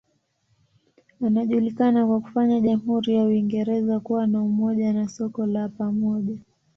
[1.27, 6.37] Anajulikana kwa kufanya jamhuri ya Uingereza kuwa na umoja na soko la pamoja.